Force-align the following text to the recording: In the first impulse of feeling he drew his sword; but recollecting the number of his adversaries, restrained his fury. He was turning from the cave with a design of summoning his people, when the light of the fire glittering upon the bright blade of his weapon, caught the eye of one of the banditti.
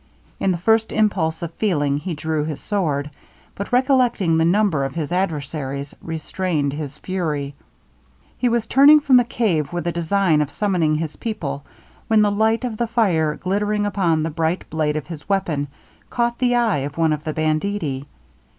In 0.39 0.49
the 0.51 0.57
first 0.57 0.91
impulse 0.91 1.43
of 1.43 1.53
feeling 1.53 1.99
he 1.99 2.15
drew 2.15 2.43
his 2.43 2.59
sword; 2.59 3.11
but 3.53 3.71
recollecting 3.71 4.35
the 4.35 4.45
number 4.45 4.83
of 4.83 4.95
his 4.95 5.11
adversaries, 5.11 5.95
restrained 6.01 6.73
his 6.73 6.97
fury. 6.97 7.53
He 8.35 8.49
was 8.49 8.65
turning 8.65 8.99
from 9.01 9.17
the 9.17 9.23
cave 9.23 9.71
with 9.71 9.85
a 9.85 9.91
design 9.91 10.41
of 10.41 10.49
summoning 10.49 10.95
his 10.95 11.17
people, 11.17 11.63
when 12.07 12.23
the 12.23 12.31
light 12.31 12.65
of 12.65 12.77
the 12.77 12.87
fire 12.87 13.35
glittering 13.35 13.85
upon 13.85 14.23
the 14.23 14.31
bright 14.31 14.67
blade 14.71 14.95
of 14.95 15.05
his 15.05 15.29
weapon, 15.29 15.67
caught 16.09 16.39
the 16.39 16.55
eye 16.55 16.77
of 16.79 16.97
one 16.97 17.13
of 17.13 17.23
the 17.23 17.31
banditti. 17.33 18.07